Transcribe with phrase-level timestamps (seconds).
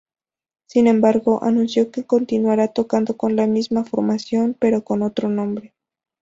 [0.65, 5.75] Sin embargo, anunció que continuarán tocando con la misma formación, pero con otro nombre.